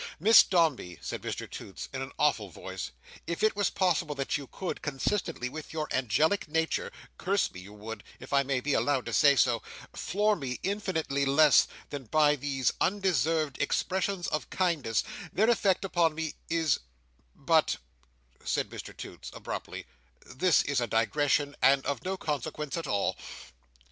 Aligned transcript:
"Miss 0.19 0.41
Dombey," 0.41 0.97
said 0.99 1.21
Mr 1.21 1.47
Toots, 1.47 1.87
in 1.93 2.01
an 2.01 2.11
awful 2.17 2.49
voice, 2.49 2.89
"if 3.27 3.43
it 3.43 3.55
was 3.55 3.69
possible 3.69 4.15
that 4.15 4.35
you 4.35 4.47
could, 4.47 4.81
consistently 4.81 5.47
with 5.47 5.73
your 5.73 5.87
angelic 5.91 6.47
nature, 6.47 6.91
Curse 7.19 7.51
me, 7.53 7.59
you 7.59 7.73
would—if 7.73 8.33
I 8.33 8.41
may 8.41 8.61
be 8.61 8.73
allowed 8.73 9.05
to 9.05 9.13
say 9.13 9.35
so—floor 9.35 10.35
me 10.35 10.59
infinitely 10.63 11.23
less, 11.23 11.67
than 11.91 12.05
by 12.05 12.35
these 12.35 12.73
undeserved 12.81 13.61
expressions 13.61 14.25
of 14.29 14.49
kindness 14.49 15.03
Their 15.31 15.51
effect 15.51 15.85
upon 15.85 16.15
me—is—but," 16.15 17.75
said 18.43 18.71
Mr 18.71 18.97
Toots, 18.97 19.29
abruptly, 19.35 19.85
"this 20.25 20.63
is 20.63 20.81
a 20.81 20.87
digression, 20.87 21.55
and 21.61 21.85
of 21.85 22.03
no 22.03 22.17
consequence 22.17 22.75
at 22.75 22.87
all." 22.87 23.15